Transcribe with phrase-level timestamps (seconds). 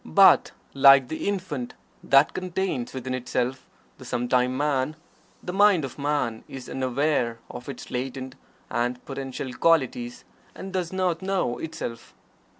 [0.03, 3.67] But like the infant that contains within itself
[3.99, 4.95] the sometime Man,
[5.43, 8.33] the mind of Man is unaware of its latent
[8.71, 10.25] and potential qualities,
[10.55, 12.15] and does not know itself.